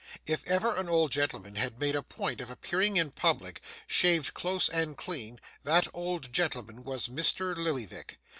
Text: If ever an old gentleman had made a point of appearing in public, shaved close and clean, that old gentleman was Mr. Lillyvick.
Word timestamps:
If 0.25 0.43
ever 0.47 0.75
an 0.77 0.89
old 0.89 1.11
gentleman 1.11 1.53
had 1.53 1.79
made 1.79 1.95
a 1.95 2.01
point 2.01 2.41
of 2.41 2.49
appearing 2.49 2.97
in 2.97 3.11
public, 3.11 3.61
shaved 3.85 4.33
close 4.33 4.67
and 4.67 4.97
clean, 4.97 5.39
that 5.63 5.87
old 5.93 6.33
gentleman 6.33 6.83
was 6.83 7.07
Mr. 7.07 7.55
Lillyvick. 7.55 8.17